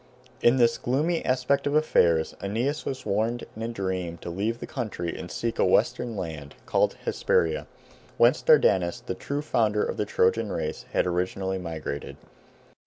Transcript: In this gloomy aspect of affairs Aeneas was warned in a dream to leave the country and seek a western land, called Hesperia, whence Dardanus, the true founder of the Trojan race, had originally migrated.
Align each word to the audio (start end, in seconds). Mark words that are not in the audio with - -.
In 0.41 0.57
this 0.57 0.79
gloomy 0.79 1.23
aspect 1.23 1.67
of 1.67 1.75
affairs 1.75 2.33
Aeneas 2.41 2.85
was 2.87 3.05
warned 3.05 3.45
in 3.55 3.61
a 3.61 3.67
dream 3.67 4.17
to 4.23 4.31
leave 4.31 4.57
the 4.59 4.65
country 4.65 5.15
and 5.15 5.29
seek 5.29 5.59
a 5.59 5.63
western 5.63 6.17
land, 6.17 6.55
called 6.65 6.95
Hesperia, 7.05 7.67
whence 8.17 8.41
Dardanus, 8.41 8.99
the 9.05 9.13
true 9.13 9.43
founder 9.43 9.83
of 9.85 9.97
the 9.97 10.05
Trojan 10.05 10.51
race, 10.51 10.85
had 10.93 11.05
originally 11.05 11.59
migrated. 11.59 12.17